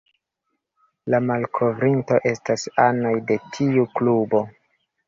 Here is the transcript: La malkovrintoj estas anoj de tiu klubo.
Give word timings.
La 1.13 1.19
malkovrintoj 1.25 2.19
estas 2.33 2.67
anoj 2.89 3.17
de 3.31 3.41
tiu 3.55 3.89
klubo. 3.99 4.47